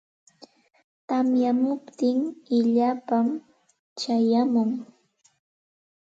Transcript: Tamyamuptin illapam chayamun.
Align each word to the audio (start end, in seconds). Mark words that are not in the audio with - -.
Tamyamuptin 1.07 2.19
illapam 2.57 3.27
chayamun. 3.99 4.71